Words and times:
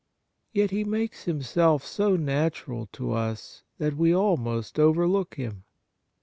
Yet 0.51 0.71
He 0.71 0.83
makes 0.83 1.25
Himself 1.25 1.85
so 1.85 2.15
natural 2.15 2.87
to 2.93 3.11
us 3.13 3.61
that 3.77 3.95
we 3.95 4.15
almost 4.15 4.79
overlook 4.79 5.35
Him. 5.35 5.63